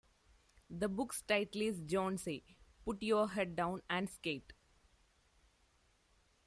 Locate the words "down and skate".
3.55-4.51